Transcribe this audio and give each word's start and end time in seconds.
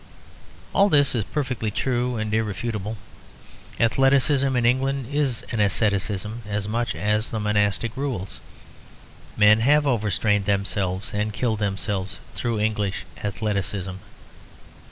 All 0.73 0.89
this 0.89 1.13
is 1.13 1.23
perfectly 1.25 1.69
true 1.69 2.15
and 2.17 2.33
irrefutable. 2.33 2.97
Athleticism 3.79 4.55
in 4.55 4.65
England 4.65 5.05
is 5.13 5.45
an 5.51 5.59
asceticism, 5.59 6.41
as 6.49 6.67
much 6.67 6.95
as 6.95 7.29
the 7.29 7.39
monastic 7.39 7.95
rules. 7.95 8.39
Men 9.37 9.59
have 9.59 9.85
overstrained 9.85 10.45
themselves 10.45 11.13
and 11.13 11.31
killed 11.31 11.59
themselves 11.59 12.17
through 12.33 12.59
English 12.61 13.05
athleticism. 13.23 13.97